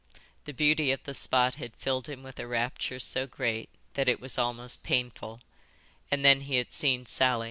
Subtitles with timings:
[0.45, 4.19] The beauty of the spot had filled him with a rapture so great that it
[4.19, 5.41] was almost painful,
[6.09, 7.39] and then he had seen Sally.